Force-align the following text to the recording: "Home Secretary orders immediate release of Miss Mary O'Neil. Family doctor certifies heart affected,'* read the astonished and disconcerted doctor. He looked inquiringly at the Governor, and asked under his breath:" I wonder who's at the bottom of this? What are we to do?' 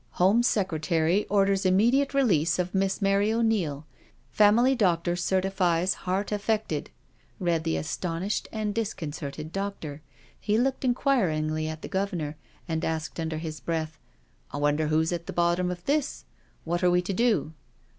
"Home 0.21 0.41
Secretary 0.41 1.27
orders 1.27 1.63
immediate 1.63 2.15
release 2.15 2.57
of 2.57 2.73
Miss 2.73 3.03
Mary 3.03 3.31
O'Neil. 3.31 3.85
Family 4.31 4.73
doctor 4.73 5.15
certifies 5.15 5.93
heart 6.09 6.31
affected,'* 6.31 6.89
read 7.39 7.63
the 7.63 7.77
astonished 7.77 8.47
and 8.51 8.73
disconcerted 8.73 9.51
doctor. 9.51 10.01
He 10.39 10.57
looked 10.57 10.83
inquiringly 10.83 11.67
at 11.67 11.83
the 11.83 11.87
Governor, 11.87 12.35
and 12.67 12.83
asked 12.83 13.19
under 13.19 13.37
his 13.37 13.59
breath:" 13.59 13.99
I 14.51 14.57
wonder 14.57 14.87
who's 14.87 15.11
at 15.13 15.27
the 15.27 15.33
bottom 15.33 15.69
of 15.69 15.85
this? 15.85 16.25
What 16.63 16.83
are 16.83 16.89
we 16.89 17.03
to 17.03 17.13
do?' 17.13 17.53